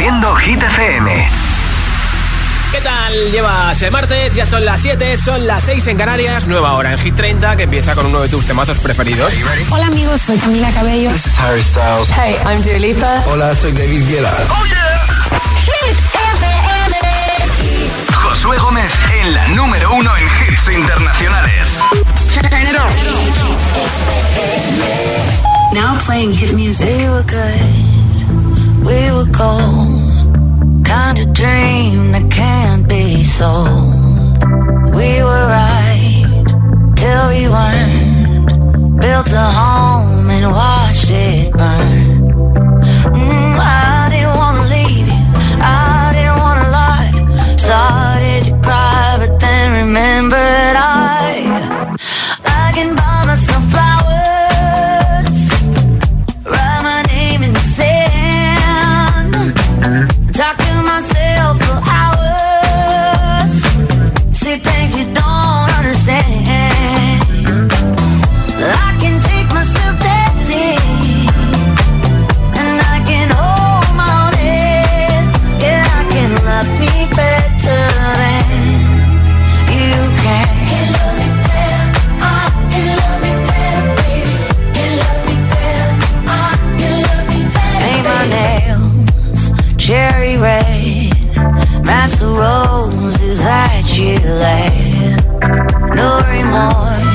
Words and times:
Haciendo 0.00 0.34
Hit 0.36 0.62
FM. 0.62 1.28
¿Qué 2.72 2.80
tal? 2.80 3.12
Llevas 3.32 3.82
el 3.82 3.90
martes, 3.90 4.34
ya 4.34 4.46
son 4.46 4.64
las 4.64 4.80
7, 4.80 5.18
son 5.18 5.46
las 5.46 5.64
6 5.64 5.88
en 5.88 5.98
Canarias, 5.98 6.46
nueva 6.46 6.72
hora 6.72 6.92
en 6.92 6.98
Hit 6.98 7.14
30 7.14 7.54
que 7.56 7.64
empieza 7.64 7.94
con 7.94 8.06
uno 8.06 8.22
de 8.22 8.30
tus 8.30 8.46
temazos 8.46 8.78
preferidos. 8.78 9.30
Hola 9.68 9.88
amigos, 9.88 10.22
soy 10.22 10.38
Camila 10.38 10.70
Cabello. 10.72 11.10
This 11.10 11.26
is 11.26 11.38
Harry 11.38 11.62
Styles. 11.62 12.08
Hey, 12.16 12.34
I'm 12.46 12.62
Dua 12.62 12.78
Lipa. 12.78 13.24
Hola, 13.26 13.54
soy 13.54 13.72
David 13.72 14.08
Guetta. 14.08 14.34
Oh 14.48 14.64
yeah. 14.64 15.06
Hit 15.66 15.98
FM. 16.14 16.46
Josué 18.14 18.56
Gómez 18.56 18.90
en 19.20 19.34
la 19.34 19.48
número 19.48 19.92
uno 19.92 20.16
en 20.16 20.24
hits 20.24 20.66
internacionales. 20.74 21.78
Turn 22.32 22.46
it 22.46 22.74
on. 22.74 22.88
Now 25.74 25.98
playing 25.98 26.32
hit 26.32 26.54
music. 26.54 26.88
We 26.88 27.10
were 27.10 27.22
good. 27.24 27.89
We 28.88 28.98
were 29.14 29.30
gold. 29.40 30.84
kind 30.84 31.18
of 31.18 31.32
dream 31.32 32.12
that 32.12 32.26
can't 32.30 32.88
be 32.88 33.22
sold. 33.22 33.94
We 34.96 35.22
were 35.22 35.46
right 35.58 36.24
till 36.96 37.24
we 37.32 37.42
weren't. 37.54 39.00
Built 39.00 39.30
a 39.32 39.48
home 39.60 40.28
and 40.30 40.46
watched 40.50 41.10
it 41.10 41.52
burn. 41.52 42.28
Mm, 43.14 43.56
I 43.58 44.08
didn't 44.12 44.36
wanna 44.40 44.64
leave 44.74 45.06
you. 45.14 45.22
I 45.62 46.12
didn't 46.16 46.38
wanna 46.44 46.68
lie. 46.78 47.12
Started 47.56 48.40
to 48.48 48.52
cry, 48.66 49.16
but 49.20 49.32
then 49.40 49.66
remembered 49.86 50.69
no 95.94 96.20
remorse. 96.28 97.09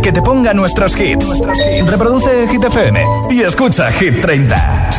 Que 0.00 0.12
te 0.12 0.22
ponga 0.22 0.54
nuestros 0.54 0.96
hits. 0.98 1.26
Reproduce 1.86 2.48
Hit 2.48 2.64
FM 2.64 3.04
y 3.30 3.42
escucha 3.42 3.90
Hit 3.92 4.20
30. 4.20 4.90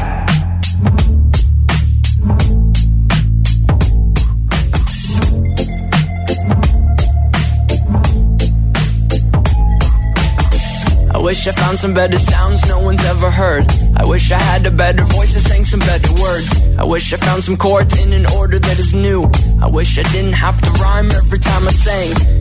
I 11.14 11.18
wish 11.18 11.48
I 11.48 11.52
found 11.52 11.80
some 11.80 11.94
better 11.94 12.20
sounds 12.20 12.68
no 12.68 12.80
one's 12.80 13.04
ever 13.06 13.32
heard. 13.32 13.66
I 13.96 14.06
wish 14.06 14.32
I 14.32 14.40
had 14.40 14.66
a 14.66 14.72
better 14.72 15.04
voice 15.04 15.34
that 15.34 15.42
sang 15.42 15.66
some 15.66 15.80
better 15.80 16.12
words. 16.22 16.78
I 16.78 16.84
wish 16.84 17.14
I 17.14 17.18
found 17.18 17.44
some 17.44 17.58
chords 17.58 18.00
in 18.02 18.14
an 18.14 18.26
order 18.38 18.60
that 18.60 18.80
is 18.80 18.94
new. 18.94 19.30
I 19.62 19.68
wish 19.68 19.98
I 19.98 20.04
didn't 20.12 20.34
have 20.34 20.62
to 20.62 20.72
rhyme 20.82 21.10
every 21.12 21.40
time 21.40 21.68
I 21.68 21.72
sang. 21.72 22.41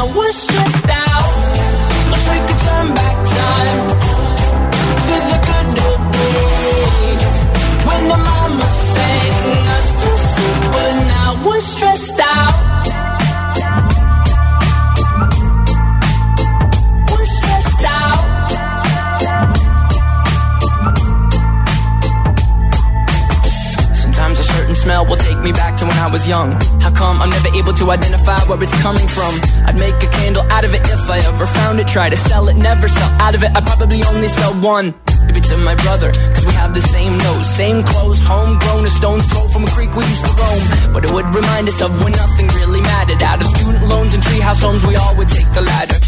young. 26.31 26.51
How 26.79 26.91
come 26.91 27.21
I'm 27.21 27.29
never 27.29 27.49
able 27.59 27.73
to 27.73 27.81
to 27.81 27.89
identify 27.89 28.39
where 28.45 28.61
it's 28.61 28.77
coming 28.81 29.07
from. 29.07 29.33
I'd 29.65 29.75
make 29.75 29.97
a 30.03 30.09
candle 30.19 30.43
out 30.51 30.63
of 30.63 30.71
it 30.75 30.81
if 30.85 31.09
I 31.09 31.17
ever 31.29 31.47
found 31.47 31.79
it. 31.79 31.87
Try 31.87 32.09
to 32.09 32.15
sell 32.15 32.47
it, 32.47 32.55
never 32.55 32.87
sell 32.87 33.11
out 33.25 33.33
of 33.33 33.41
it. 33.43 33.49
I'd 33.57 33.65
probably 33.65 34.03
only 34.03 34.27
sell 34.27 34.53
one. 34.61 34.93
Maybe 35.25 35.41
to 35.49 35.57
my 35.57 35.75
brother, 35.83 36.09
cause 36.41 36.53
we 36.53 36.57
have 36.59 36.73
the 36.73 36.81
same 36.81 37.17
nose, 37.17 37.55
same 37.55 37.83
clothes, 37.83 38.19
homegrown, 38.19 38.85
a 38.85 38.89
stone's 38.89 39.25
throw 39.27 39.47
from 39.49 39.63
a 39.63 39.67
creek 39.67 39.93
we 39.95 40.03
used 40.03 40.25
to 40.25 40.31
roam. 40.31 40.93
But 40.93 41.05
it 41.05 41.11
would 41.11 41.35
remind 41.35 41.67
us 41.67 41.81
of 41.81 42.01
when 42.03 42.11
nothing 42.13 42.47
really 42.59 42.81
mattered. 42.81 43.21
Out 43.23 43.41
of 43.41 43.47
student 43.47 43.87
loans 43.87 44.13
and 44.13 44.23
treehouse 44.23 44.61
homes, 44.61 44.85
we 44.85 44.95
all 44.95 45.15
would 45.17 45.29
take 45.29 45.51
the 45.53 45.61
ladder. 45.61 45.99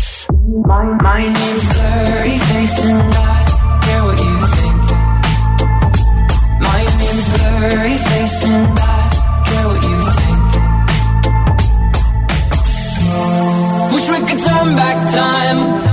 My, 0.65 0.83
my 1.01 1.21
name's 1.23 1.65
Blurry 1.73 2.37
Face 2.49 2.85
and 2.85 3.13
I 3.13 3.45
care 3.85 4.03
what 4.07 4.17
you 4.25 4.35
think. 4.57 4.83
My 6.67 6.81
name's 7.01 7.27
Blurry 7.33 7.97
Face 8.09 8.43
and 8.45 8.79
I 8.79 9.01
care 9.47 9.67
what 9.69 9.81
you 9.89 9.97
think. 10.19 10.43
Wish 13.93 14.07
we 14.09 14.19
could 14.27 14.41
turn 14.47 14.75
back 14.75 14.97
time 15.13 15.92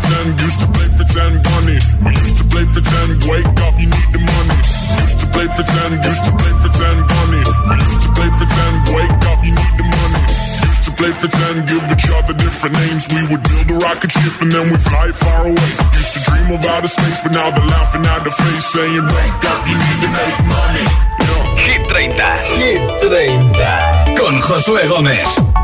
pretend, 0.00 0.40
used 0.40 0.60
to 0.60 0.68
play 0.72 0.88
pretend, 0.96 1.34
bunny. 1.44 1.78
We 2.00 2.12
used 2.16 2.38
to 2.40 2.44
play 2.48 2.64
pretend, 2.72 3.20
wake 3.28 3.52
up, 3.68 3.74
you 3.76 3.88
need 3.88 4.10
the 4.16 4.22
money. 4.24 4.56
Used 5.04 5.20
to 5.20 5.26
play 5.28 5.46
pretend, 5.52 5.92
used 6.00 6.24
to 6.24 6.32
play 6.40 6.52
pretend, 6.64 6.98
bunny. 7.04 7.42
We 7.68 7.76
used 7.76 8.02
to 8.04 8.10
play 8.16 8.30
pretend, 8.40 8.74
wake 8.96 9.24
up, 9.28 9.40
you 9.44 9.52
need 9.52 9.74
the 9.76 9.86
money. 9.92 10.22
Used 10.64 10.84
to 10.88 10.92
play 10.96 11.12
pretend, 11.20 11.56
give 11.68 11.84
each 11.92 12.08
other 12.16 12.34
different 12.34 12.74
names. 12.80 13.02
We 13.12 13.22
would 13.28 13.42
build 13.44 13.68
a 13.70 13.76
rocket 13.84 14.10
ship 14.12 14.34
and 14.40 14.50
then 14.50 14.64
we 14.72 14.76
fly 14.80 15.12
far 15.12 15.44
away. 15.44 15.70
Used 16.00 16.12
to 16.16 16.20
dream 16.24 16.48
of 16.56 16.64
outer 16.64 16.88
space, 16.88 17.20
but 17.20 17.32
now 17.36 17.52
they're 17.52 17.70
laughing 17.76 18.04
at 18.08 18.24
the 18.24 18.32
face, 18.32 18.66
saying, 18.72 19.04
wake 19.04 19.44
up, 19.52 19.60
you 19.68 19.76
need 19.76 19.98
to 20.00 20.10
make 20.16 20.38
money. 20.48 20.86
Yeah. 21.20 21.44
Hit 21.60 21.82
30. 21.92 22.16
Hit 22.56 22.82
30. 23.04 24.16
Con 24.16 24.40
Josué 24.40 24.88
Gómez. 24.88 25.59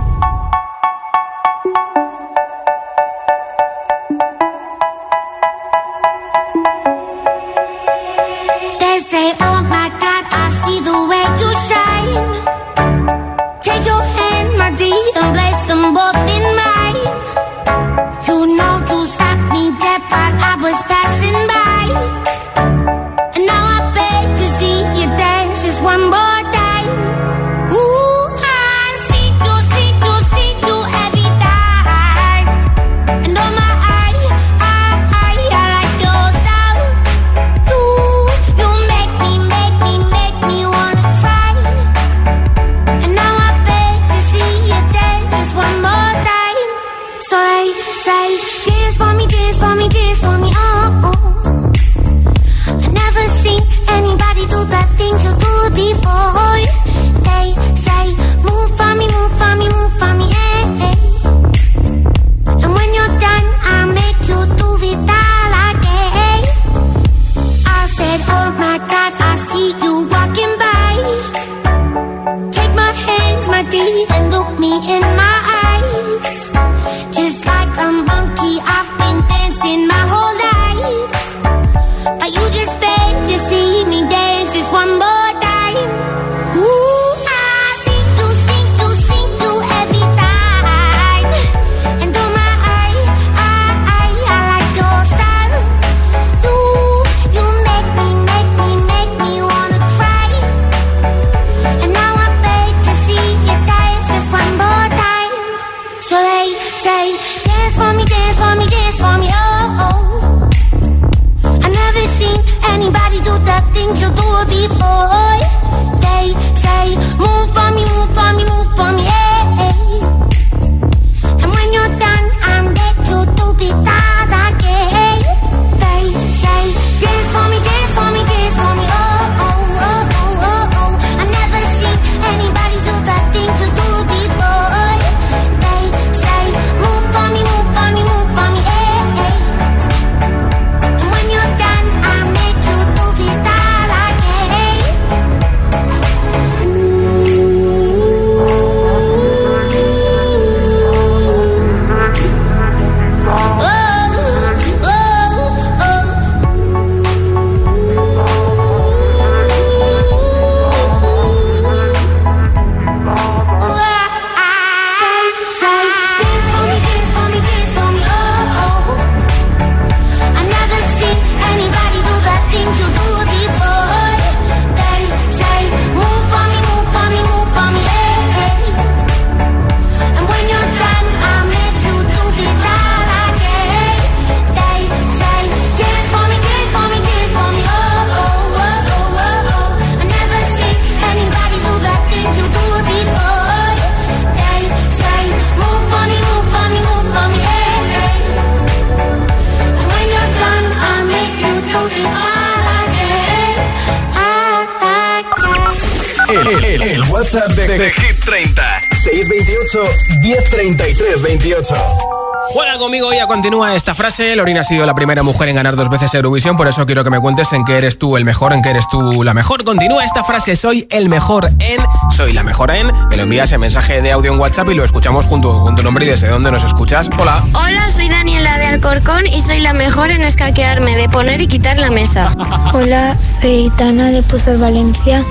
Continúa 213.36 213.74
esta 213.74 213.94
frase. 213.94 214.34
Lorina 214.34 214.62
ha 214.62 214.64
sido 214.64 214.86
la 214.86 214.94
primera 214.94 215.22
mujer 215.22 215.50
en 215.50 215.56
ganar 215.56 215.76
dos 215.76 215.90
veces 215.90 216.14
Eurovisión, 216.14 216.56
por 216.56 216.68
eso 216.68 216.86
quiero 216.86 217.04
que 217.04 217.10
me 217.10 217.20
cuentes 217.20 217.52
en 217.52 217.66
qué 217.66 217.76
eres 217.76 217.98
tú 217.98 218.16
el 218.16 218.24
mejor, 218.24 218.54
en 218.54 218.62
qué 218.62 218.70
eres 218.70 218.88
tú 218.88 219.22
la 219.24 219.34
mejor. 219.34 219.62
Continúa 219.62 220.06
esta 220.06 220.24
frase, 220.24 220.56
soy 220.56 220.86
el 220.88 221.10
mejor 221.10 221.50
en, 221.58 221.78
soy 222.16 222.32
la 222.32 222.42
mejor 222.42 222.70
en. 222.70 222.90
Me 223.10 223.16
lo 223.18 223.24
envías 223.24 223.52
en 223.52 223.60
mensaje 223.60 224.00
de 224.00 224.10
audio 224.10 224.32
en 224.32 224.40
WhatsApp 224.40 224.70
y 224.70 224.74
lo 224.74 224.84
escuchamos 224.84 225.26
junto 225.26 225.62
con 225.62 225.76
tu 225.76 225.82
nombre 225.82 226.06
y 226.06 226.08
desde 226.08 226.28
dónde 226.28 226.50
nos 226.50 226.64
escuchas. 226.64 227.10
Hola. 227.18 227.44
Hola, 227.52 227.90
soy 227.90 228.08
Daniela 228.08 228.56
de 228.56 228.68
Alcorcón 228.68 229.26
y 229.26 229.42
soy 229.42 229.60
la 229.60 229.74
mejor 229.74 230.10
en 230.10 230.22
escaquearme, 230.22 230.96
de 230.96 231.06
poner 231.10 231.42
y 231.42 231.46
quitar 231.46 231.76
la 231.76 231.90
mesa. 231.90 232.34
Hola, 232.72 233.18
soy 233.22 233.70
Tana 233.76 234.12
de 234.12 234.22
Pozos 234.22 234.58
Valencia 234.58 235.22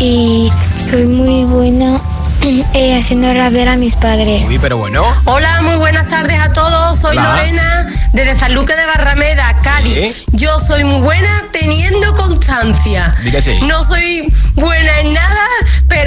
y 0.00 0.50
soy 0.78 1.04
muy 1.04 1.44
buena 1.44 2.00
eh, 2.44 2.98
haciendo 2.98 3.32
rapear 3.32 3.68
a 3.68 3.76
mis 3.76 3.94
padres. 3.94 4.46
Sí, 4.46 4.58
pero 4.60 4.76
bueno. 4.76 5.04
Hola, 5.26 5.62
muy 5.62 5.76
buenas 5.76 6.08
tardes 6.08 6.40
a 6.40 6.52
todos. 6.52 6.98
Soy 6.98 7.16
Hola. 7.16 7.36
Lorena 7.36 7.86
desde 8.12 8.34
San 8.34 8.54
Lucas 8.54 8.76
de 8.76 8.84
Barrameda, 8.86 9.60
Cádiz. 9.62 9.94
Sí. 9.94 10.24
Yo 10.32 10.58
soy 10.58 10.82
muy 10.82 11.00
buena 11.00 11.44
teniendo 11.52 12.12
constancia. 12.14 13.14
No 13.62 13.82
soy 13.84 14.32
buena 14.54 15.00
en 15.00 15.12
nada, 15.14 15.41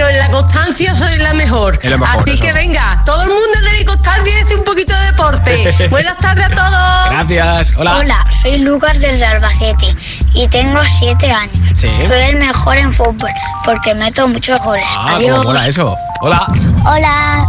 pero 0.06 0.18
en 0.18 0.20
la 0.20 0.30
constancia 0.30 0.94
soy 0.94 1.18
la 1.18 1.34
mejor. 1.34 1.80
Así 1.84 2.32
eso. 2.32 2.44
que 2.44 2.54
venga, 2.54 3.02
todo 3.06 3.24
el 3.24 3.30
mundo 3.30 3.60
tenéis 3.64 3.86
constancia 3.86 4.40
y 4.40 4.44
hace 4.44 4.56
un 4.56 4.64
poquito 4.64 4.96
de 4.96 5.06
deporte. 5.06 5.88
buenas 5.90 6.18
tardes 6.20 6.46
a 6.46 6.50
todos. 6.50 7.10
Gracias. 7.10 7.78
Hola. 7.78 7.98
Hola, 7.98 8.26
soy 8.42 8.60
Lucas 8.60 9.00
desde 9.00 9.26
Albacete 9.26 9.96
y 10.34 10.48
tengo 10.48 10.80
7 11.00 11.32
años. 11.32 11.72
Sí. 11.76 11.90
Soy 12.08 12.20
el 12.20 12.36
mejor 12.36 12.78
en 12.78 12.94
fútbol 12.94 13.32
porque 13.64 13.96
meto 13.96 14.28
muchos 14.28 14.60
goles. 14.64 14.86
Ah, 14.96 15.06
cómo 15.06 15.18
Adiós. 15.18 15.46
mola 15.46 15.68
eso. 15.68 15.98
Hola. 16.22 16.46
Hola, 16.86 17.48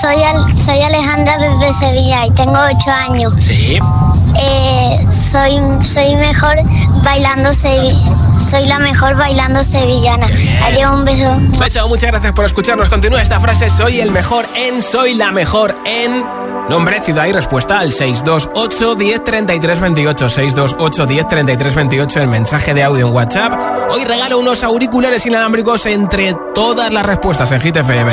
soy, 0.00 0.22
Al- 0.22 0.58
soy 0.58 0.80
Alejandra 0.82 1.36
desde 1.38 1.72
Sevilla 1.72 2.26
y 2.26 2.30
tengo 2.30 2.52
8 2.58 2.90
años. 2.90 3.34
Sí. 3.38 3.78
Eh, 4.38 5.06
soy, 5.10 5.60
soy 5.84 6.16
mejor 6.16 6.56
bailando 7.04 7.50
sevi- 7.50 7.96
soy 8.38 8.66
la 8.66 8.78
mejor 8.78 9.16
bailando 9.16 9.62
sevillana. 9.62 10.26
Adiós, 10.64 10.90
un 10.90 11.04
beso. 11.04 11.36
Beso, 11.58 11.86
muchas 11.88 12.10
gracias 12.10 12.32
por 12.32 12.44
escucharnos. 12.44 12.88
Continúa 12.88 13.20
esta 13.22 13.38
frase, 13.40 13.68
soy 13.68 14.00
el 14.00 14.10
mejor 14.10 14.46
en, 14.56 14.82
soy 14.82 15.14
la 15.14 15.30
mejor 15.32 15.76
en... 15.84 16.24
Nombre, 16.68 17.00
ciudad 17.00 17.26
y 17.26 17.32
respuesta 17.32 17.80
al 17.80 17.92
628 17.92 18.94
10 18.94 19.24
33 19.24 19.80
28 19.80 20.30
628 20.30 21.06
10 21.06 21.28
33 21.28 21.74
28 21.74 22.20
el 22.20 22.28
mensaje 22.28 22.72
de 22.72 22.84
audio 22.84 23.08
en 23.08 23.12
WhatsApp. 23.12 23.52
Hoy 23.90 24.04
regalo 24.04 24.38
unos 24.38 24.62
auriculares 24.62 25.26
inalámbricos 25.26 25.84
entre 25.86 26.34
todas 26.54 26.92
las 26.92 27.04
respuestas 27.04 27.50
en 27.52 27.60
Hit 27.60 27.76
FM. 27.76 28.12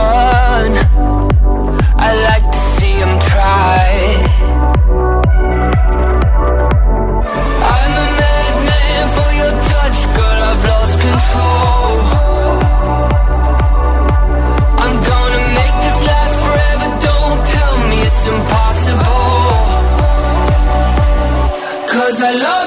alone. 22.23 22.60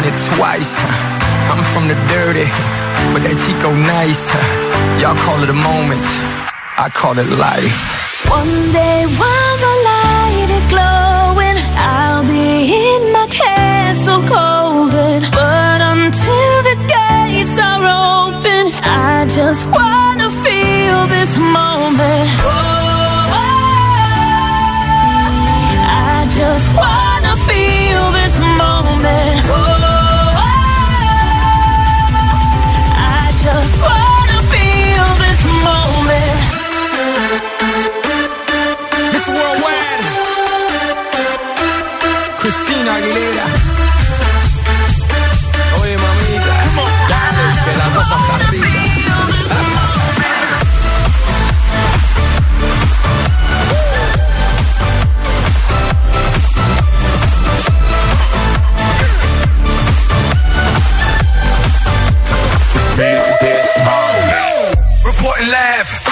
won 0.00 0.12
it 0.12 0.18
twice. 0.34 0.78
I'm 1.52 1.62
from 1.72 1.88
the 1.88 1.98
dirty, 2.08 2.48
but 3.12 3.20
that 3.24 3.36
Chico 3.42 3.74
nice. 3.74 4.30
Y'all 5.00 5.18
call 5.26 5.42
it 5.42 5.50
a 5.50 5.60
moment, 5.70 6.00
I 6.78 6.88
call 6.92 7.18
it 7.18 7.28
life. 7.28 8.28
One 8.28 8.72
day 8.72 9.04
while 9.18 9.56
the 9.66 9.74
light 9.90 10.50
is 10.58 10.66
glowing, 10.72 11.58
I'll 11.76 12.24
be 12.24 12.70
in 12.70 13.12
my 13.12 13.26
castle 13.28 14.22
golden. 14.22 15.22
But 15.32 15.80
until 15.80 16.56
the 16.68 16.76
gates 16.94 17.56
are 17.58 17.84
open, 17.84 18.72
I 18.84 19.26
just 19.28 19.66
want. 19.68 19.89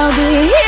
I'll 0.00 0.14
be 0.14 0.52
in 0.52 0.67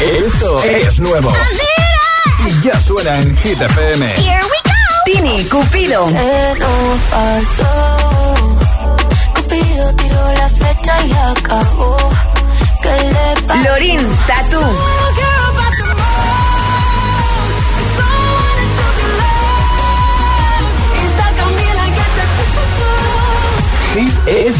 Esto 0.00 0.62
es 0.64 1.00
nuevo. 1.00 1.32
Y 2.46 2.60
ya 2.60 2.78
suena 2.78 3.16
en 3.20 3.36
Hit 3.38 3.60
FM. 3.60 4.06
Here 4.16 4.38
we 4.42 4.58
go. 4.64 4.72
Tini 5.06 5.44
Cupido. 5.44 6.06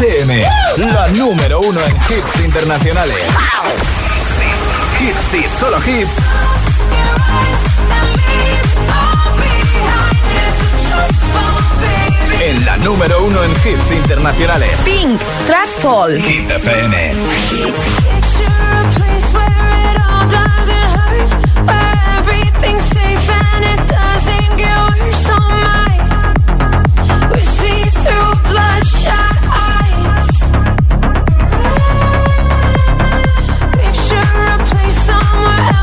FM. 0.06 0.42
La 0.92 1.08
número 1.08 1.60
uno 1.60 1.80
en 1.80 1.96
hits 1.96 2.44
internacionales. 2.44 3.16
Hits 5.00 5.34
y 5.34 5.58
solo 5.58 5.78
hits. 5.78 6.16
En 12.42 12.66
la 12.66 12.76
número 12.76 13.24
uno 13.24 13.42
en 13.44 13.50
hits 13.52 13.92
internacionales. 13.92 14.80
Pink. 14.84 15.18
Trash 15.46 15.80
Fall. 15.80 16.20
Hit 16.20 16.50
FM. 16.50 17.12
Picture 18.10 18.74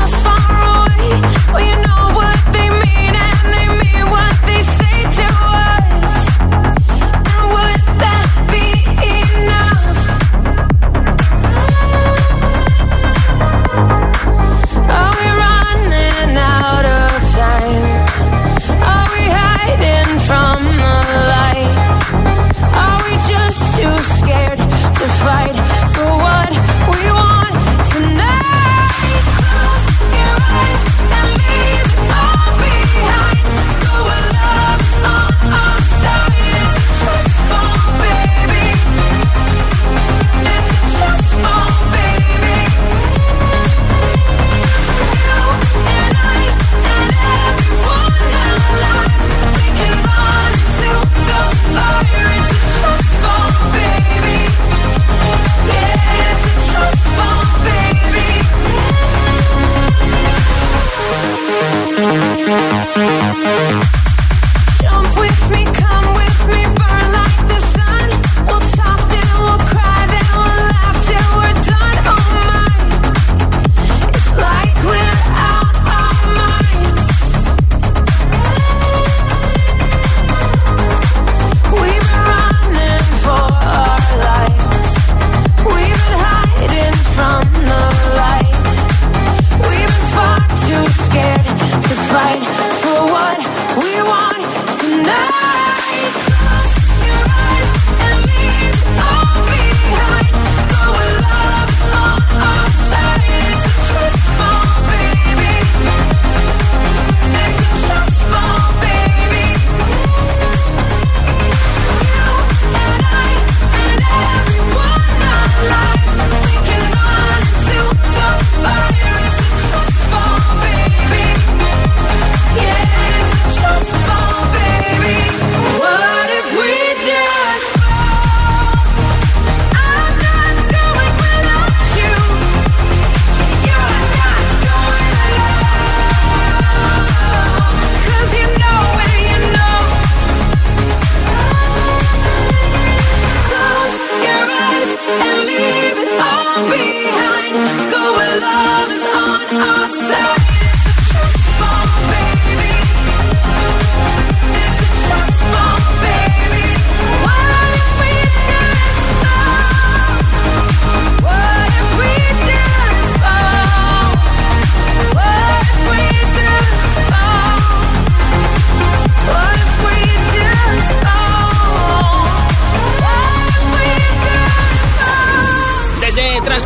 somewhere 0.06 0.22
far 0.24 0.86
away, 0.86 1.20
where 1.52 1.64
you 1.70 1.76
know 1.86 2.02
what 2.18 2.38
they 2.52 2.68
mean 2.68 3.14
and 3.14 3.46
they 3.54 3.66
mean 3.80 4.10
what 4.10 4.34
they 4.46 4.51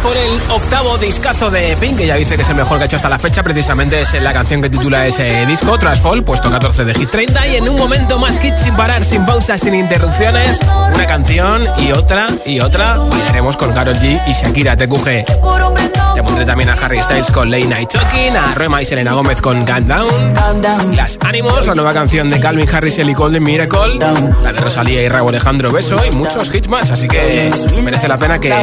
Trashfall, 0.06 0.16
el 0.16 0.50
octavo 0.50 0.98
discazo 0.98 1.50
de 1.50 1.76
Pink, 1.76 1.98
que 1.98 2.06
ya 2.06 2.16
dice 2.16 2.36
que 2.36 2.42
es 2.42 2.48
el 2.48 2.54
mejor 2.54 2.78
que 2.78 2.84
ha 2.84 2.86
hecho 2.86 2.96
hasta 2.96 3.08
la 3.08 3.18
fecha, 3.18 3.42
precisamente 3.42 4.00
es 4.00 4.12
la 4.20 4.32
canción 4.32 4.62
que 4.62 4.70
titula 4.70 5.06
ese 5.06 5.46
disco, 5.46 5.78
Trashfall, 5.78 6.22
puesto 6.22 6.50
14 6.50 6.84
de 6.84 6.94
Hit 6.94 7.10
30, 7.10 7.46
y 7.48 7.56
en 7.56 7.68
un 7.68 7.76
momento 7.76 8.18
más 8.18 8.38
hit 8.38 8.56
sin 8.56 8.76
parar, 8.76 9.02
sin 9.02 9.24
pausas, 9.24 9.60
sin 9.60 9.74
interrupciones, 9.74 10.60
una 10.94 11.06
canción 11.06 11.66
y 11.78 11.92
otra 11.92 12.28
y 12.44 12.60
otra, 12.60 12.98
bailaremos 12.98 13.56
con 13.56 13.72
Karol 13.72 13.96
G 13.96 14.20
y 14.26 14.32
Shakira 14.32 14.76
TQG. 14.76 15.24
Te 16.14 16.22
pondré 16.22 16.46
también 16.46 16.70
a 16.70 16.74
Harry 16.74 17.02
Styles 17.02 17.30
con 17.30 17.50
Late 17.50 17.66
Night 17.66 17.90
Talking, 17.90 18.36
a 18.36 18.54
Rema 18.54 18.80
y 18.80 18.84
Selena 18.86 19.12
Gómez 19.12 19.42
con 19.42 19.64
Calm 19.64 19.86
Down, 19.86 20.96
Las 20.96 21.18
Ánimos, 21.20 21.66
la 21.66 21.74
nueva 21.74 21.92
canción 21.92 22.30
de 22.30 22.40
Calvin 22.40 22.66
Harris 22.72 22.96
y 22.98 23.02
Ellie 23.02 23.14
Cole 23.14 23.34
de 23.34 23.40
Miracle, 23.40 23.98
la 23.98 24.52
de 24.52 24.60
Rosalía 24.60 25.02
y 25.02 25.08
Raúl 25.08 25.28
Alejandro 25.28 25.72
Beso 25.72 26.00
y 26.10 26.14
muchos 26.14 26.54
hits 26.54 26.68
más, 26.68 26.90
así 26.90 27.06
que 27.06 27.50
merece 27.84 28.08
la 28.08 28.16
pena 28.18 28.38
que 28.38 28.54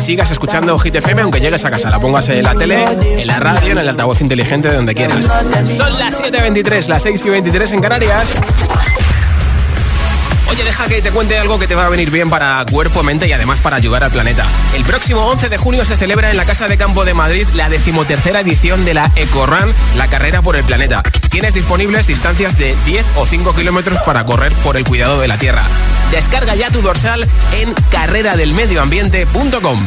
sigas 0.00 0.30
escuchando 0.30 0.78
Hit 0.82 0.96
FM 0.96 1.22
aunque 1.22 1.40
llegues 1.40 1.64
a 1.64 1.70
casa, 1.70 1.90
la 1.90 2.00
pongas 2.00 2.28
en 2.28 2.42
la 2.42 2.54
tele, 2.54 2.84
en 2.84 3.26
la 3.26 3.38
radio, 3.38 3.72
en 3.72 3.78
el 3.78 3.88
altavoz 3.88 4.20
inteligente, 4.20 4.68
de 4.68 4.76
donde 4.76 4.94
quieras. 4.94 5.28
Son 5.64 5.96
las 5.98 6.20
7.23, 6.20 6.88
las 6.88 7.02
6 7.02 7.24
y 7.24 7.30
23 7.30 7.72
en 7.72 7.80
Canarias. 7.80 8.34
Oye, 10.50 10.64
deja 10.64 10.86
que 10.86 11.00
te 11.00 11.10
cuente 11.12 11.38
algo 11.38 11.58
que 11.58 11.66
te 11.66 11.74
va 11.74 11.86
a 11.86 11.88
venir 11.88 12.10
bien 12.10 12.28
para 12.28 12.62
cuerpo, 12.70 13.02
mente 13.02 13.26
y 13.26 13.32
además 13.32 13.60
para 13.60 13.76
ayudar 13.76 14.04
al 14.04 14.10
planeta. 14.10 14.46
El 14.74 14.84
próximo 14.84 15.20
11 15.22 15.48
de 15.48 15.56
junio 15.56 15.84
se 15.84 15.96
celebra 15.96 16.30
en 16.30 16.36
la 16.36 16.44
Casa 16.44 16.68
de 16.68 16.76
Campo 16.76 17.04
de 17.04 17.14
Madrid 17.14 17.46
la 17.54 17.68
decimotercera 17.68 18.40
edición 18.40 18.84
de 18.84 18.94
la 18.94 19.10
EcoRun, 19.16 19.72
la 19.96 20.08
carrera 20.08 20.42
por 20.42 20.56
el 20.56 20.64
planeta. 20.64 21.02
Tienes 21.30 21.54
disponibles 21.54 22.06
distancias 22.06 22.58
de 22.58 22.76
10 22.84 23.06
o 23.16 23.26
5 23.26 23.54
kilómetros 23.54 23.98
para 24.00 24.26
correr 24.26 24.52
por 24.56 24.76
el 24.76 24.84
cuidado 24.84 25.20
de 25.20 25.28
la 25.28 25.38
Tierra. 25.38 25.62
Descarga 26.10 26.54
ya 26.54 26.70
tu 26.70 26.82
dorsal 26.82 27.26
en 27.52 27.72
carreradelmedioambiente.com. 27.90 29.86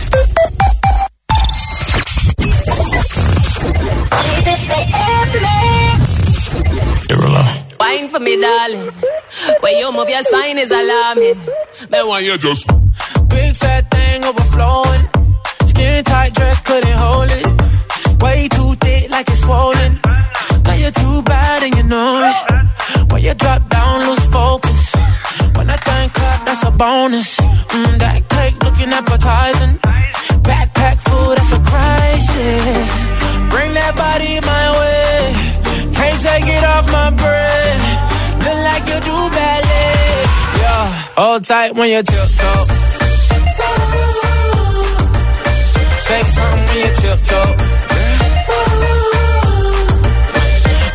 Wine 7.91 8.07
for 8.07 8.19
me, 8.19 8.39
darling. 8.39 8.89
When 9.59 9.75
you 9.77 9.91
move 9.91 10.07
your 10.07 10.23
spine 10.23 10.57
is 10.57 10.71
alarming. 10.71 11.39
Then 11.89 12.07
why 12.07 12.19
you 12.19 12.37
just 12.37 12.65
Big 13.27 13.53
fat 13.55 13.91
thing 13.91 14.23
overflowing. 14.23 14.90
Tight 41.43 41.73
when 41.75 41.89
you 41.89 42.03
tiptoe. 42.03 42.65
Say 46.05 46.21
something 46.21 46.65
when 46.67 46.77
you 46.77 46.91
tiptoe. 47.01 47.55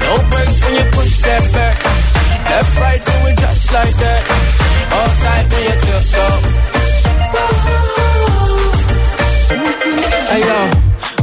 No 0.02 0.12
breaks 0.30 0.56
when 0.64 0.74
you 0.76 0.84
push 0.92 1.18
that 1.18 1.42
back. 1.52 1.76
Left, 2.50 2.80
right, 2.80 3.00
do 3.04 3.12
it 3.28 3.38
just 3.38 3.72
like 3.72 3.96
that. 3.96 4.22
Hold 4.92 5.16
tight 5.24 5.46
when 5.52 5.62
you 5.68 5.76
tiptoe. 5.84 6.38
Hey 10.30 10.40
yo, 10.40 10.60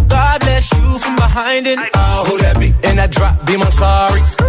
God 0.08 0.40
bless 0.42 0.72
you 0.74 1.00
from 1.00 1.16
behind 1.16 1.68
it. 1.68 1.80
Oh, 1.96 2.24
who 2.28 2.38
that 2.40 2.60
be? 2.60 2.74
And 2.84 2.98
that 2.98 3.12
drop, 3.12 3.46
be 3.46 3.58
my 3.58 3.70
sorry. 3.70 4.43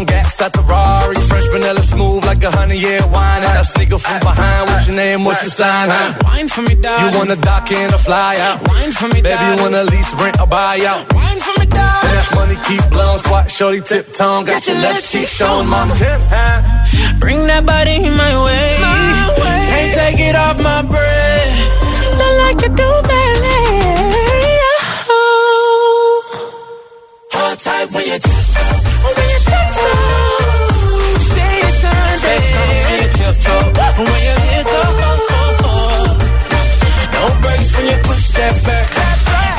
Who 0.00 0.06
that 0.06 0.12
be? 0.12 0.20
Blowing 0.20 0.22
gas 0.22 0.40
at 0.40 0.52
the 0.52 0.62
Rari. 0.62 1.16
Fresh 1.28 1.48
vanilla 1.48 1.82
smooth 1.82 2.24
like 2.24 2.42
a 2.42 2.50
honey 2.50 2.78
year 2.78 3.00
wine. 3.12 3.42
And 3.42 3.56
that 3.56 3.66
sneaker 3.66 3.98
from 3.98 4.20
behind. 4.20 4.70
What's 4.70 4.86
your 4.86 4.96
name? 4.96 5.24
What's 5.24 5.42
your 5.42 5.50
sign? 5.50 5.88
Huh? 5.90 6.18
Wine 6.24 6.48
for 6.48 6.62
me, 6.62 6.74
dog. 6.74 7.12
You 7.12 7.18
wanna 7.18 7.36
dock 7.36 7.70
in 7.70 7.92
or 7.92 7.98
fly 7.98 8.36
out? 8.38 8.66
Wine 8.68 8.92
for 8.92 9.08
me, 9.08 9.22
Baby, 9.22 9.44
you 9.44 9.62
wanna 9.62 9.84
lease, 9.84 10.12
rent 10.14 10.40
or 10.40 10.46
buy 10.46 10.80
out? 10.86 11.12
Wine 11.12 11.40
for 11.40 11.54
me, 11.60 11.66
dog. 11.66 12.02
That 12.04 12.28
money 12.34 12.56
keep 12.68 12.82
blowing. 12.90 13.18
Swat, 13.18 13.50
shorty, 13.50 13.80
tip 13.80 14.12
tongue. 14.12 14.44
Got, 14.44 14.66
your 14.66 14.76
left 14.76 15.04
cheek 15.10 15.28
showing, 15.28 15.68
mama. 15.68 15.94
Tip, 15.94 16.20
huh? 16.30 17.18
Bring 17.18 17.46
that 17.46 17.66
body 17.66 17.98
my 18.00 18.32
way. 18.44 18.78
my 18.80 19.28
way. 19.36 19.60
Can't 19.70 19.92
take 20.00 20.20
it 20.28 20.36
off 20.36 20.58
my 20.60 20.82
breath. 20.82 21.52
Look 22.18 22.34
like 22.44 22.58
you 22.62 22.70
do, 22.72 22.90
baby. 23.08 23.56
Hold 27.32 27.58
tight 27.58 27.88
when 27.92 28.04
you 28.06 28.18
tiptoe. 28.18 28.80
When 29.16 29.28
you 29.34 29.39
You 33.30 33.36
tiptoe. 33.36 33.70
When 33.94 34.20
you 34.26 34.34
tiptoe. 34.42 34.90
No 37.14 37.22
breaks 37.42 37.70
when 37.76 37.86
you 37.86 37.98
push 38.02 38.26
that 38.34 38.54
back. 38.66 38.86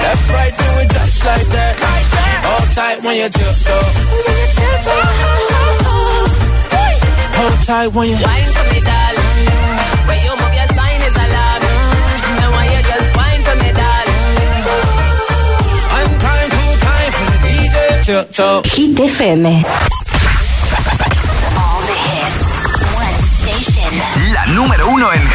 Left, 0.03 0.27
right, 0.36 0.53
do 0.60 0.67
it 0.81 0.89
just 0.91 1.25
like 1.25 1.47
that. 1.55 1.73
Hold 2.43 2.69
tight 2.75 2.99
when 3.03 3.15
you 3.15 3.29
tiptoe. 3.29 3.79
When 4.27 4.36
you 4.36 4.47
tiptoe. 4.60 5.07
Hold 7.39 7.57
tight 7.63 7.88
when 7.95 8.10
you. 8.10 8.19
Wine 8.19 8.51
for 8.51 8.65
me, 8.75 8.79
darling. 8.84 9.31
When 10.07 10.19
you 10.19 10.31
move 10.36 10.51
your 10.51 10.67
spine 10.67 11.01
is 11.07 11.15
alarming. 11.15 11.79
And 12.43 12.51
when 12.51 12.67
you 12.75 12.81
just 12.91 13.07
wine 13.15 13.41
for 13.47 13.55
me, 13.55 13.69
darling. 13.71 14.19
One 15.95 16.12
time, 16.19 16.49
two 16.51 16.71
time 16.84 17.12
for 17.15 17.27
the 17.31 17.39
DJ. 17.47 18.03
Tiptoe. 18.03 18.67
Hit 18.67 18.99
FM. 18.99 20.00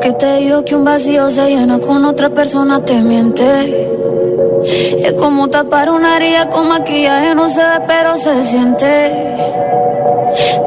Que 0.00 0.12
te 0.12 0.38
dijo 0.38 0.64
que 0.64 0.74
un 0.74 0.84
vacío 0.84 1.30
se 1.30 1.46
llena 1.48 1.78
con 1.78 2.04
otra 2.06 2.30
persona 2.30 2.82
te 2.82 3.00
miente. 3.02 3.88
Es 4.64 5.12
como 5.14 5.48
tapar 5.48 5.90
una 5.90 6.16
herida 6.16 6.48
con 6.48 6.68
maquillaje, 6.68 7.34
no 7.34 7.48
se 7.48 7.60
ve 7.60 7.80
pero 7.86 8.16
se 8.16 8.44
siente. 8.44 8.86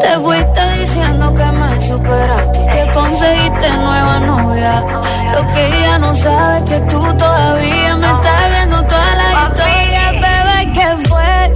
Te 0.02 0.20
fuiste 0.20 0.62
diciendo 0.80 1.34
que 1.34 1.46
me 1.46 1.82
superaste 1.82 2.60
y 2.60 2.68
que 2.70 2.92
conseguiste 2.94 3.70
nueva 3.70 4.20
novia. 4.20 4.86
Lo 5.34 5.52
que 5.52 5.68
ella 5.68 5.98
no 5.98 6.14
sabe 6.14 6.58
es 6.58 6.64
que 6.66 6.80
tú 6.82 7.02
todavía 7.18 7.98
me 7.98 8.08
estás 8.08 8.52
viendo 8.52 8.84
toda 8.86 9.16
la 9.16 9.50
historia, 9.50 10.12
bebé, 10.12 10.74
¿qué 10.74 11.08
fue? 11.08 11.54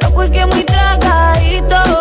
No, 0.00 0.10
pues 0.12 0.30
que 0.30 0.46
muy 0.46 0.64
tragadito. 0.64 1.95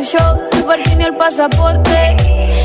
un 0.00 0.06
show, 0.06 0.40
porque 0.66 0.96
ni 0.96 1.04
el 1.04 1.14
pasaporte. 1.16 2.16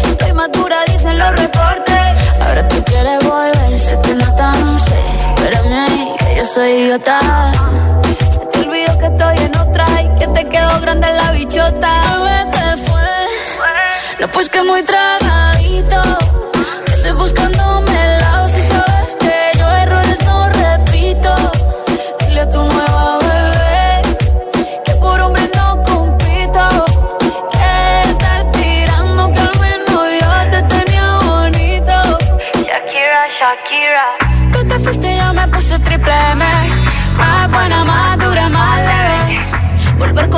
Estoy 0.09 0.33
madura, 0.33 0.77
dicen 0.87 1.17
los 1.19 1.31
reportes. 1.35 2.41
Ahora 2.41 2.67
tú 2.69 2.81
quieres 2.85 3.19
volver, 3.27 3.79
se 3.79 3.97
te 3.97 4.15
nota, 4.15 4.51
no 4.53 4.79
sé. 4.79 5.01
Pero 5.37 5.57
hey, 5.63 6.11
que 6.17 6.35
yo 6.37 6.45
soy 6.45 6.69
idiota. 6.69 7.19
Se 8.33 8.45
te 8.51 8.59
olvidó 8.65 8.97
que 8.99 9.05
estoy 9.07 9.37
en 9.37 9.55
otra 9.57 9.85
y 10.01 10.19
que 10.19 10.27
te 10.27 10.47
quedó 10.47 10.79
grande 10.79 11.07
la 11.11 11.31
bichota. 11.31 11.91
Bebé, 12.11 12.51
te 12.51 12.77
fue. 12.85 13.01
No, 14.19 14.27
pues 14.29 14.47
que 14.49 14.63
muy 14.63 14.83
tragadito 14.83 16.24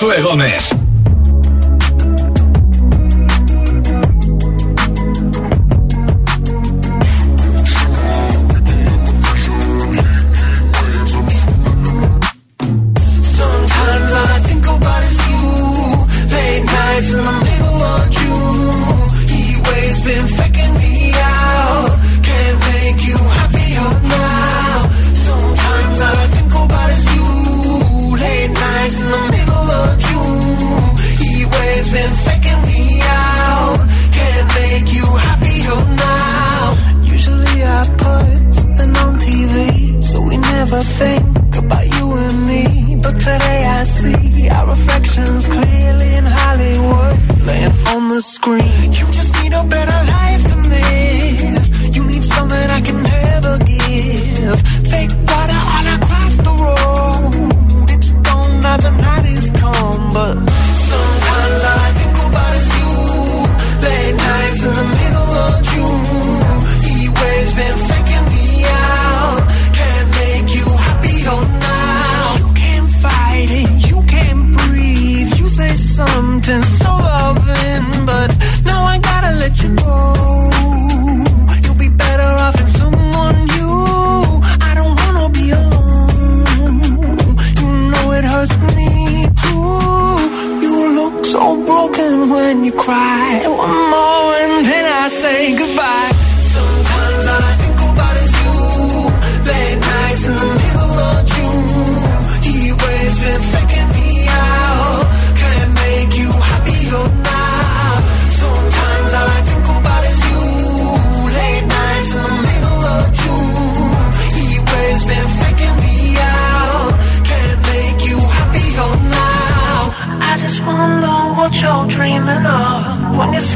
Josué 0.00 0.22
Gómez. 0.22 0.89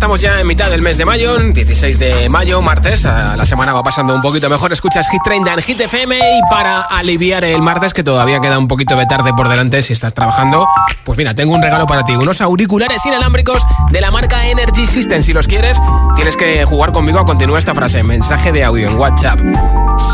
Estamos 0.00 0.22
ya 0.22 0.40
en 0.40 0.46
mitad 0.46 0.70
del 0.70 0.80
mes 0.80 0.96
de 0.96 1.04
mayo, 1.04 1.36
16 1.36 1.98
de 1.98 2.30
mayo, 2.30 2.62
martes. 2.62 3.04
La 3.04 3.44
semana 3.44 3.74
va 3.74 3.82
pasando 3.82 4.14
un 4.14 4.22
poquito 4.22 4.48
mejor. 4.48 4.72
Escuchas 4.72 5.06
Hit 5.10 5.20
30 5.22 5.52
en 5.52 5.60
Hit 5.60 5.78
FM 5.78 6.16
y 6.16 6.40
para 6.48 6.80
aliviar 6.80 7.44
el 7.44 7.60
martes, 7.60 7.92
que 7.92 8.02
todavía 8.02 8.40
queda 8.40 8.58
un 8.58 8.66
poquito 8.66 8.96
de 8.96 9.04
tarde 9.04 9.34
por 9.34 9.50
delante 9.50 9.82
si 9.82 9.92
estás 9.92 10.14
trabajando, 10.14 10.66
pues 11.04 11.18
mira, 11.18 11.34
tengo 11.34 11.54
un 11.54 11.60
regalo 11.60 11.86
para 11.86 12.02
ti. 12.04 12.16
Unos 12.16 12.40
auriculares 12.40 13.04
inalámbricos 13.04 13.62
de 13.90 14.00
la 14.00 14.10
marca 14.10 14.48
Energy 14.48 14.86
System. 14.86 15.22
Si 15.22 15.34
los 15.34 15.46
quieres, 15.46 15.76
tienes 16.16 16.34
que 16.34 16.64
jugar 16.64 16.92
conmigo 16.92 17.18
a 17.18 17.26
continuar 17.26 17.58
esta 17.58 17.74
frase. 17.74 18.02
Mensaje 18.02 18.52
de 18.52 18.64
audio 18.64 18.88
en 18.88 18.96
WhatsApp. 18.96 19.38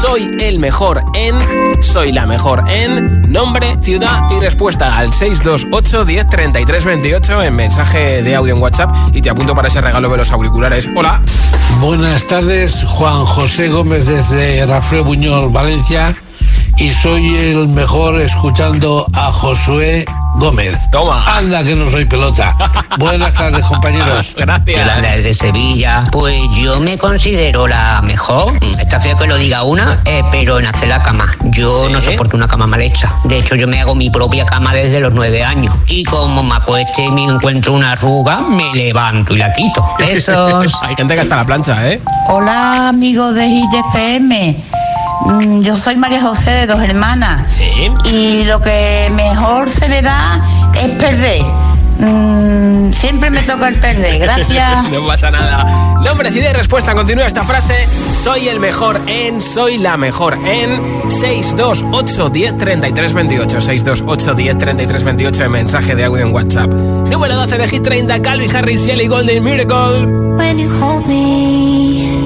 Soy 0.00 0.36
el 0.40 0.58
mejor 0.58 1.04
en, 1.14 1.36
soy 1.80 2.10
la 2.10 2.26
mejor 2.26 2.64
en 2.68 3.22
nombre, 3.30 3.76
ciudad 3.80 4.28
y 4.36 4.40
respuesta 4.40 4.98
al 4.98 5.12
628 5.12 6.04
10 6.04 6.28
33 6.28 6.84
28 6.84 7.42
en 7.44 7.54
mensaje 7.54 8.22
de 8.22 8.34
audio 8.34 8.54
en 8.56 8.60
WhatsApp 8.60 8.90
y 9.12 9.22
te 9.22 9.30
apunto 9.30 9.54
para 9.54 9.70
ese 9.76 9.82
regalo 9.82 10.08
de 10.08 10.16
los 10.16 10.32
auriculares. 10.32 10.88
Hola. 10.96 11.20
Buenas 11.80 12.26
tardes, 12.26 12.82
Juan 12.88 13.26
José 13.26 13.68
Gómez 13.68 14.06
desde 14.06 14.64
Rafael 14.64 15.02
Buñol, 15.02 15.50
Valencia 15.50 16.16
y 16.78 16.90
soy 16.90 17.36
el 17.36 17.68
mejor 17.68 18.20
escuchando 18.20 19.06
a 19.14 19.32
Josué 19.32 20.04
Gómez. 20.38 20.78
Toma. 20.90 21.24
Anda 21.38 21.64
que 21.64 21.74
no 21.74 21.86
soy 21.86 22.04
pelota. 22.04 22.54
Buenas 22.98 23.34
tardes, 23.34 23.64
compañeros. 23.64 24.34
Gracias. 24.36 24.78
Yolanda 24.78 25.16
de 25.16 25.34
Sevilla. 25.34 26.04
Pues 26.12 26.38
yo 26.54 26.78
me 26.80 26.98
considero 26.98 27.66
la 27.66 28.02
mejor. 28.02 28.58
Está 28.78 29.00
feo 29.00 29.16
que 29.16 29.26
lo 29.26 29.38
diga 29.38 29.62
una, 29.62 30.00
eh, 30.04 30.22
pero 30.30 30.58
en 30.58 30.66
hacer 30.66 30.88
la 30.88 31.02
cama. 31.02 31.34
Yo 31.44 31.70
¿Sí? 31.86 31.92
no 31.92 32.00
soporto 32.00 32.36
una 32.36 32.48
cama 32.48 32.66
mal 32.66 32.82
hecha. 32.82 33.12
De 33.24 33.38
hecho, 33.38 33.54
yo 33.54 33.66
me 33.66 33.80
hago 33.80 33.94
mi 33.94 34.10
propia 34.10 34.44
cama 34.44 34.74
desde 34.74 35.00
los 35.00 35.14
nueve 35.14 35.42
años. 35.42 35.74
Y 35.86 36.04
como 36.04 36.42
me 36.42 36.56
acueste 36.56 37.04
y 37.04 37.10
me 37.10 37.24
encuentro 37.24 37.72
una 37.72 37.92
arruga, 37.92 38.40
me 38.40 38.74
levanto 38.74 39.34
y 39.34 39.38
la 39.38 39.52
quito. 39.52 39.86
Besos. 39.98 40.74
Hay 40.82 40.94
gente 40.94 41.14
que 41.14 41.22
está 41.22 41.36
a 41.36 41.38
la 41.38 41.46
plancha, 41.46 41.90
¿eh? 41.90 42.00
Hola 42.28 42.88
amigos 42.88 43.34
de 43.34 43.48
Hit 43.48 43.72
FM. 43.92 44.56
Mm, 44.58 44.75
Yo 45.60 45.76
soy 45.76 45.96
María 45.96 46.22
José 46.22 46.50
de 46.50 46.66
dos 46.66 46.80
hermanas. 46.80 47.46
Sí. 47.50 47.90
Y 48.04 48.44
lo 48.44 48.60
que 48.60 49.10
mejor 49.14 49.68
se 49.68 49.88
me 49.88 50.02
da 50.02 50.40
es 50.80 50.88
perder. 50.96 51.42
Mm, 51.98 52.92
siempre 52.92 53.30
me 53.30 53.42
toca 53.42 53.68
el 53.68 53.76
perder. 53.76 54.18
Gracias. 54.20 54.90
no 54.90 55.06
pasa 55.06 55.30
nada. 55.30 55.64
Nombre, 56.02 56.30
ciudad 56.30 56.50
y 56.50 56.52
respuesta. 56.52 56.94
Continúa 56.94 57.26
esta 57.26 57.44
frase. 57.44 57.74
Soy 58.12 58.48
el 58.48 58.60
mejor 58.60 59.00
en, 59.06 59.40
soy 59.40 59.78
la 59.78 59.96
mejor 59.96 60.34
en 60.46 61.10
628 61.10 62.30
10 62.30 62.58
33 62.58 63.12
28. 63.12 63.60
628 63.60 64.34
10 64.34 64.58
33 64.58 65.04
28 65.04 65.44
en 65.44 65.50
mensaje 65.50 65.94
de 65.94 66.04
audio 66.04 66.26
en 66.26 66.34
WhatsApp. 66.34 66.68
Número 66.70 67.34
12 67.34 67.58
de 67.58 67.68
Hit 67.68 67.82
30, 67.82 68.22
Calvin 68.22 68.54
Harris 68.54 68.86
y 68.86 68.90
Ellie 68.90 69.08
Golden 69.08 69.42
Miracle. 69.42 70.06
When 70.36 70.58
you 70.58 70.70
hold 70.70 71.06
me, 71.06 72.25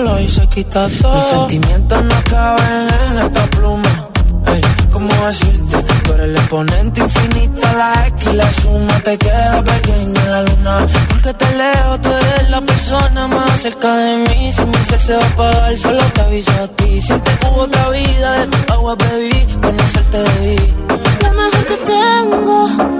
solos 0.00 0.20
y 0.20 0.28
se 0.28 0.46
quita 0.48 0.88
todo. 1.00 1.14
Mis 1.14 1.24
sentimientos 1.24 2.04
no 2.04 2.24
caben 2.24 2.88
en 3.10 3.18
esta 3.18 3.46
pluma. 3.46 4.08
Ey, 4.46 4.62
¿cómo 4.92 5.12
decirte? 5.26 5.76
Tú 6.04 6.12
eres 6.12 6.28
el 6.28 6.36
exponente 6.36 7.00
infinito, 7.00 7.60
la 7.76 8.06
X 8.06 8.28
y 8.30 8.36
la 8.36 8.52
suma 8.52 9.00
te 9.00 9.18
queda 9.18 9.62
pequeña 9.62 10.22
en 10.22 10.30
la 10.30 10.42
luna. 10.42 10.86
Porque 11.08 11.34
te 11.34 11.56
leo, 11.56 12.00
tú 12.00 12.08
eres 12.08 12.50
la 12.50 12.60
persona 12.60 13.26
más 13.28 13.60
cerca 13.60 13.94
de 13.96 14.16
mí. 14.16 14.52
Si 14.52 14.62
mi 14.62 14.84
ser 14.84 15.00
se 15.00 15.16
va 15.16 15.24
a 15.24 15.28
apagar, 15.28 15.76
solo 15.76 16.04
te 16.14 16.20
aviso 16.20 16.52
a 16.64 16.68
ti. 16.68 17.00
Siente 17.00 17.30
que 17.38 17.46
hubo 17.46 17.62
otra 17.62 17.88
vida, 17.90 18.40
de 18.40 18.46
tu 18.46 18.72
agua 18.72 18.96
bebí, 18.96 19.46
conocerte 19.62 20.18
debí. 20.18 20.74
Lo 21.22 21.30
mejor 21.32 21.66
que 21.66 21.76
tengo 21.94 22.99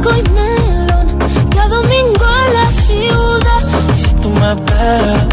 tabaco 0.00 0.18
y 0.18 0.22
melón 0.30 1.18
cada 1.50 1.68
domingo 1.68 2.26
en 2.46 2.54
la 2.54 2.70
ciudad 2.70 3.96
Si 3.96 4.14
tú 4.14 4.30
me 4.30 4.52
esperas, 4.52 5.26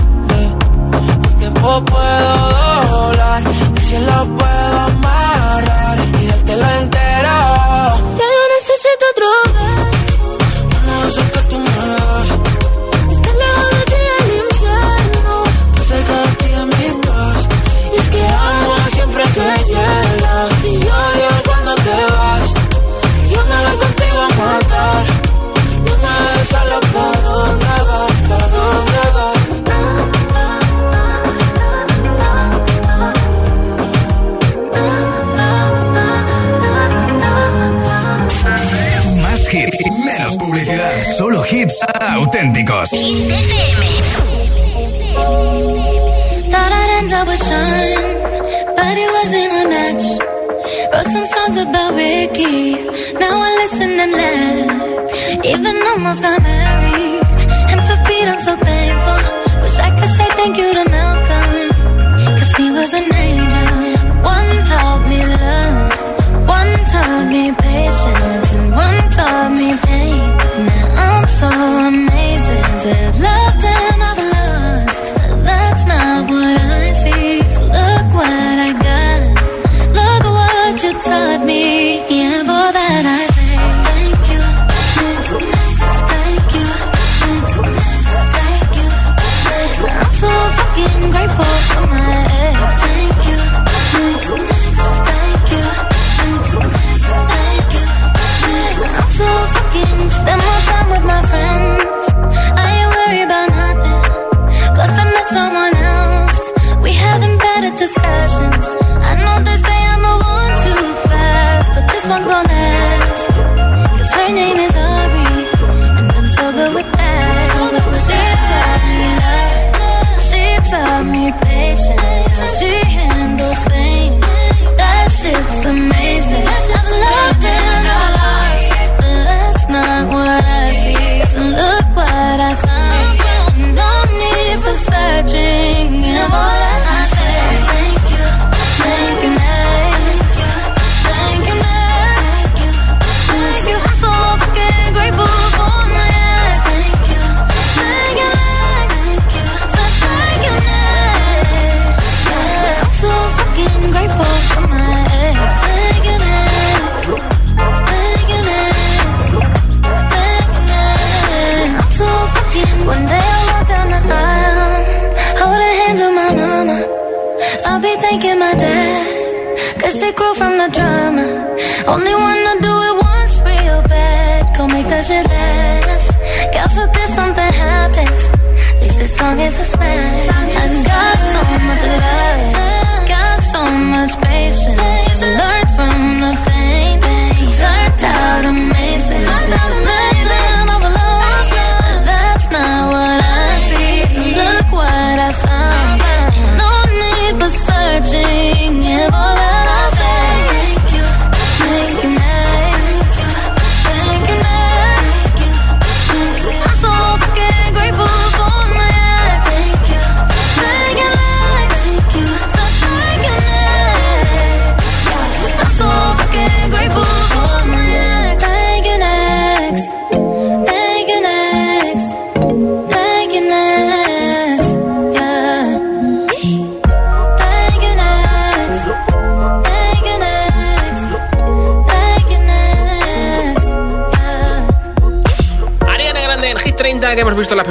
el 1.28 1.36
tiempo 1.38 1.86
puedo 1.86 2.90
doblar. 2.90 3.44
El 3.76 3.82
cielo 3.82 4.28
puedo 4.36 4.47
auténticos. 42.38 42.90
Thought 46.52 46.72
I'd 46.80 46.92
end 47.00 47.14
up 47.14 47.28
with 47.28 47.42
Sean, 47.48 47.90
but 48.78 48.96
it 49.04 49.10
wasn't 49.18 49.52
a 49.62 49.64
match. 49.74 50.06
Wrote 50.94 51.10
some 51.14 51.28
songs 51.34 51.58
about 51.66 51.94
Ricky, 51.96 52.58
now 53.22 53.42
I 53.42 53.50
listen 53.62 53.92
and 54.04 54.14
laugh. 54.22 55.46
Even 55.52 55.76
almost 55.90 56.22
got 56.22 56.42
married, 56.44 57.22
and 57.72 57.82
for 57.88 57.98
Pete 58.06 58.30
I'm 58.34 58.40
so 58.48 58.54
thankful. 58.56 59.22
Wish 59.64 59.80
I 59.88 59.90
could 59.98 60.12
say 60.18 60.28
thank 60.40 60.58
you 60.62 60.70
to 60.78 60.84
Malcolm, 60.94 61.70
cause 62.38 62.54
he 62.58 62.68
was 62.72 62.94
an 62.94 63.08
angel. 63.26 63.70
One 64.22 64.52
taught 64.70 65.02
me 65.10 65.20
love, 65.42 65.78
one 66.48 66.74
taught 66.94 67.26
me 67.34 67.44
patience, 67.66 68.50
and 68.58 68.72
one 68.86 69.10
taught 69.18 69.52
me 69.60 69.70
pain. 69.86 70.22
Now 70.68 70.86
I'm 71.04 71.28
so 71.40 71.48
amazing 71.88 72.27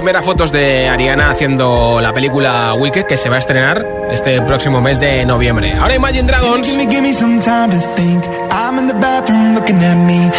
primeras 0.07 0.25
fotos 0.25 0.53
de 0.53 0.89
Ariana 0.89 1.31
haciendo 1.31 2.01
la 2.01 2.13
película 2.13 2.75
Wicked, 2.75 3.07
que 3.07 3.17
se 3.17 3.29
va 3.29 3.35
a 3.35 3.39
estrenar 3.41 3.85
este 4.09 4.41
próximo 4.41 4.81
mes 4.81 5.01
de 5.01 5.27
noviembre. 5.27 5.73
Ahora 5.73 5.97
Imagine 5.97 6.29
Dragons. 6.29 6.69
I'm 6.69 6.79
in 8.79 8.87
the 8.87 8.95
bathroom 8.95 9.57
looking 9.57 9.83
at 9.83 9.97
me. 9.97 10.31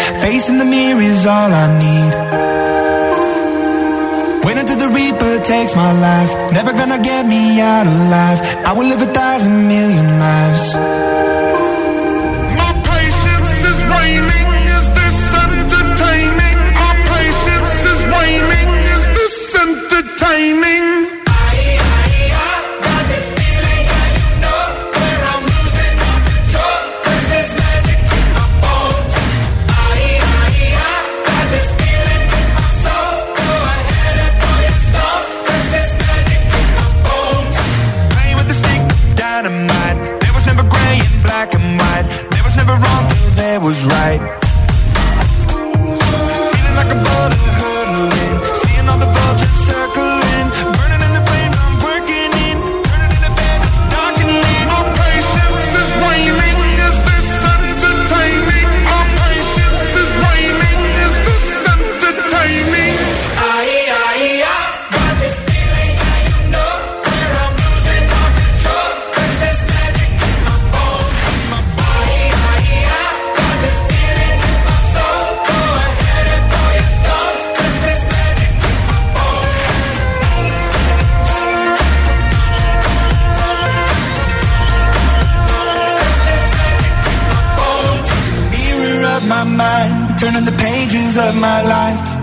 timing. 20.28 20.97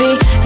be 0.00 0.39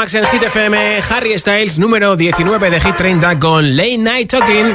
Max 0.00 0.14
en 0.14 0.26
Hit 0.28 0.42
FM, 0.42 1.00
Harry 1.10 1.38
Styles, 1.38 1.78
número 1.78 2.16
19 2.16 2.70
de 2.70 2.80
Hit 2.80 2.96
30 2.96 3.38
con 3.38 3.76
Late 3.76 3.98
Night 3.98 4.30
Talking. 4.30 4.74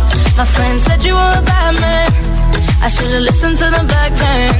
My 0.37 0.45
friend 0.45 0.79
said 0.81 1.03
you 1.03 1.13
were 1.13 1.33
a 1.41 1.43
bad 1.53 1.73
man. 1.81 2.09
I 2.85 2.87
should've 2.87 3.21
listened 3.29 3.57
to 3.57 3.67
them 3.75 3.87
back 3.87 4.11
then. 4.23 4.55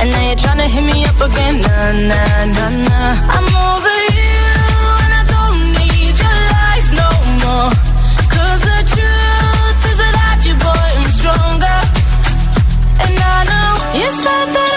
And 0.00 0.10
now 0.10 0.22
you're 0.28 0.40
trying 0.44 0.58
to 0.58 0.68
hit 0.74 0.84
me 0.92 1.04
up 1.04 1.20
again. 1.28 1.54
Nah, 1.60 1.92
nah, 2.10 2.44
nah, 2.56 2.70
nah. 2.88 3.34
I'm 3.36 3.48
over 3.68 3.96
you, 4.18 4.42
and 5.04 5.12
I 5.20 5.22
don't 5.34 5.60
need 5.78 6.14
your 6.24 6.38
lies 6.54 6.88
no 7.02 7.08
more. 7.42 7.70
Cause 8.34 8.60
the 8.70 8.80
truth 8.92 9.80
is 9.90 9.98
without 10.04 10.40
you, 10.46 10.54
boy, 10.66 10.88
I'm 10.98 11.06
stronger. 11.20 11.78
And 13.04 13.14
I 13.34 13.38
know 13.50 13.70
you 14.00 14.08
said 14.24 14.46
that 14.56 14.73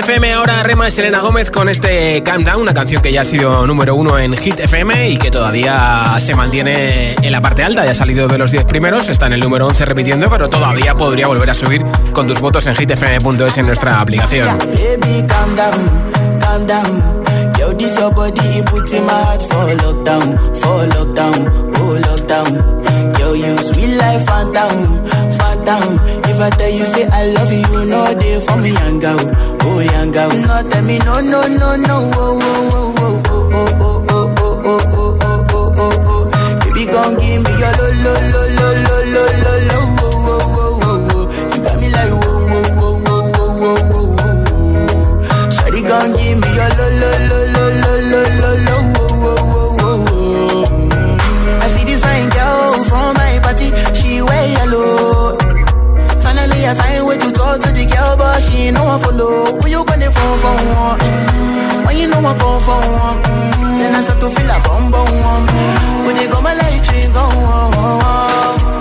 FM. 0.00 0.32
Ahora 0.32 0.62
Rema 0.62 0.88
y 0.88 0.90
Selena 0.90 1.20
Gómez 1.20 1.50
con 1.50 1.68
este 1.68 2.22
Countdown, 2.22 2.62
una 2.62 2.72
canción 2.72 3.02
que 3.02 3.12
ya 3.12 3.20
ha 3.20 3.24
sido 3.24 3.66
número 3.66 3.94
uno 3.94 4.18
en 4.18 4.34
Hit 4.36 4.58
FM 4.58 5.10
y 5.10 5.18
que 5.18 5.30
todavía 5.30 6.16
se 6.20 6.34
mantiene 6.34 7.14
en 7.20 7.30
la 7.30 7.42
parte 7.42 7.62
alta. 7.62 7.84
Ya 7.84 7.90
ha 7.90 7.94
salido 7.94 8.26
de 8.26 8.38
los 8.38 8.50
10 8.50 8.64
primeros, 8.64 9.08
está 9.08 9.26
en 9.26 9.34
el 9.34 9.40
número 9.40 9.66
11 9.66 9.84
repitiendo, 9.84 10.30
pero 10.30 10.48
todavía 10.48 10.94
podría 10.94 11.26
volver 11.26 11.50
a 11.50 11.54
subir 11.54 11.84
con 12.12 12.26
tus 12.26 12.40
votos 12.40 12.66
en 12.66 12.74
hitfm.es 12.74 13.58
en 13.58 13.66
nuestra 13.66 14.00
aplicación. 14.00 14.58
I 26.42 26.48
tell 26.50 26.70
you, 26.70 26.86
say 26.86 27.06
I 27.06 27.26
love 27.34 27.52
you, 27.52 27.84
know 27.90 28.14
they 28.14 28.40
for 28.46 28.56
me, 28.56 28.72
girl, 29.00 29.20
oh 29.62 29.80
girl. 30.12 30.30
No, 30.30 30.70
tell 30.70 30.82
me, 30.84 30.98
no, 30.98 31.20
no, 31.20 31.46
no, 31.46 31.76
no, 31.76 32.10
oh, 32.14 32.40
oh, 32.40 32.94
oh, 32.96 33.22
oh, 33.26 33.50
oh, 33.52 33.68
oh, 33.78 34.04
oh, 34.08 34.32
oh, 34.32 34.60
oh, 34.64 34.80
oh, 34.90 35.18
oh, 35.20 35.44
oh, 35.52 35.74
oh, 35.76 36.06
oh. 36.06 36.24
Baby, 36.60 36.84
gon' 36.86 37.14
give 37.18 37.40
me 37.44 37.50
your 37.60 37.72
lo, 37.76 37.86
lo, 38.04 38.14
lo, 38.32 38.42
lo, 38.56 38.68
lo, 38.86 38.96
lo, 39.14 39.24
lo, 39.44 39.52
lo, 39.68 39.78
oh, 40.00 40.16
oh, 40.24 40.56
oh, 40.56 40.80
oh, 40.82 41.12
oh. 41.12 41.24
You 41.54 41.60
got 41.62 41.76
me 41.80 41.88
like, 41.90 42.12
whoa, 42.20 42.40
whoa, 42.48 42.62
whoa, 42.78 42.94
whoa, 43.04 43.24
whoa, 43.36 43.52
whoa, 43.60 43.80
whoa, 43.90 44.06
whoa. 44.16 45.50
Shawty 45.54 45.80
gon' 45.86 46.10
give 46.14 46.36
me 46.40 46.48
your 46.56 46.70
lo, 46.78 46.86
lo, 47.00 47.10
lo, 47.28 47.38
lo, 47.52 47.64
lo, 47.82 47.92
lo, 48.10 48.22
lo, 48.40 48.50
lo, 48.64 48.76
oh, 48.96 49.12
oh, 49.12 49.44
oh, 49.60 49.76
oh, 49.80 50.08
oh. 50.08 51.60
I 51.60 51.68
see 51.76 51.84
this 51.84 52.00
fine 52.02 52.28
girl 52.30 52.72
from 52.88 53.12
my 53.14 53.38
party, 53.42 53.68
she 53.94 54.22
wear 54.22 54.46
yellow. 54.56 54.99
Find 56.76 57.06
way 57.06 57.16
to 57.18 57.30
the 57.30 57.84
girl, 57.92 58.16
but 58.16 58.40
she 58.42 58.68
ain't 58.68 58.76
no 58.76 58.84
one 58.84 59.00
follow. 59.00 59.58
Who 59.60 59.68
you 59.68 59.84
gonna 59.84 60.10
phone 60.10 60.38
for 60.42 60.54
one? 60.54 60.98
Mm, 61.00 61.86
When 61.86 61.96
you 61.98 62.06
know 62.08 62.18
I 62.20 62.34
come 62.38 62.60
for 62.66 62.80
one, 63.04 63.18
mm, 63.22 63.78
then 63.78 63.94
I 63.94 64.02
start 64.04 64.20
to 64.20 64.30
feel 64.30 64.50
a 64.50 64.58
bum 64.62 64.90
bum 64.90 65.08
one. 65.30 65.46
When 66.06 66.16
they 66.16 66.26
go 66.28 66.40
my 66.40 66.54
light, 66.54 66.86
you 66.94 67.08
go 67.12 67.20
on. 67.20 68.79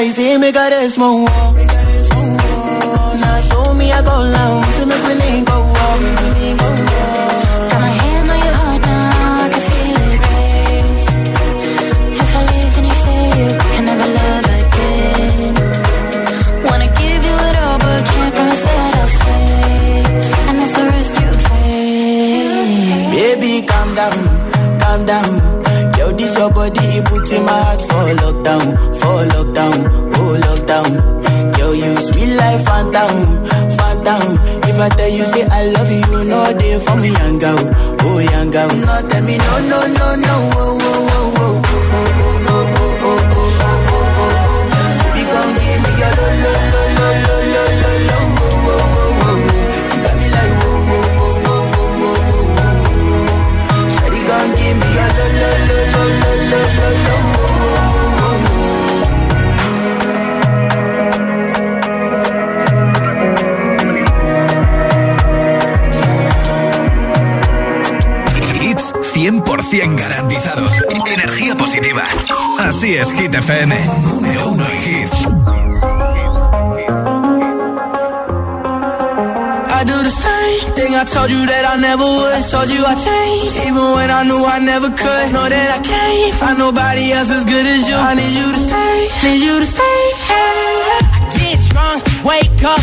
crazy, 0.00 0.38
me 0.38 0.50
got 0.50 0.72
a 0.72 0.88
girl. 38.68 38.76
No, 38.76 39.08
tell 39.08 39.22
me, 39.22 39.38
no, 39.38 39.58
no, 39.70 39.80
no, 39.86 40.14
no, 40.16 40.29
Energía 71.06 71.54
positiva. 71.54 72.02
Así 72.58 72.96
es, 72.96 73.12
Hit 73.12 73.34
FM. 73.34 73.74
Número 74.02 74.48
uno 74.50 74.66
en 74.66 74.82
hits. 74.82 75.12
I 79.72 79.84
do 79.84 80.02
the 80.02 80.10
same 80.10 80.74
thing 80.74 80.94
I 80.94 81.04
told 81.04 81.30
you 81.30 81.46
that 81.46 81.64
I 81.64 81.76
never 81.80 82.04
would. 82.04 82.44
Told 82.50 82.68
you 82.68 82.84
I 82.84 82.94
changed, 82.96 83.56
even 83.64 83.94
when 83.94 84.10
I 84.10 84.24
knew 84.24 84.44
I 84.44 84.58
never 84.58 84.90
could. 84.90 85.32
Know 85.32 85.48
that 85.48 85.68
I 85.70 85.80
can't 85.80 86.34
find 86.34 86.58
nobody 86.58 87.12
else 87.12 87.30
as 87.30 87.44
good 87.44 87.64
as 87.64 87.88
you. 87.88 87.94
I 87.94 88.14
need 88.14 88.34
you 88.34 88.52
to 88.52 88.60
stay, 88.60 89.08
need 89.24 89.40
you 89.40 89.60
to 89.60 89.66
stay. 89.66 90.00
I 90.28 91.30
get 91.32 91.58
drunk, 91.70 92.02
wake 92.24 92.62
up, 92.64 92.82